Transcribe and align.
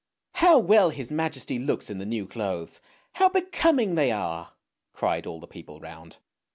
"How 0.41 0.57
well 0.57 0.89
his 0.89 1.11
majesty 1.11 1.59
looks 1.59 1.91
in 1.91 1.99
the 1.99 2.07
new 2.07 2.25
clothes! 2.25 2.81
How 3.13 3.29
becoming 3.29 3.93
they 3.93 4.09
are!" 4.09 4.53
cried 4.93 5.27
all 5.27 5.39
the 5.39 5.45
people 5.45 5.79
round. 5.79 6.17